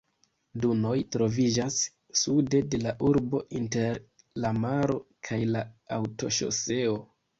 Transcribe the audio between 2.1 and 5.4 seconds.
sude de la urbo, inter la maro kaj